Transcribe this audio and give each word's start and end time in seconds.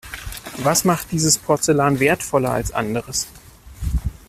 Was 0.57 0.83
macht 0.83 1.11
dieses 1.11 1.37
Porzellan 1.37 1.99
wertvoller 1.99 2.49
als 2.53 2.71
anderes? 2.71 3.27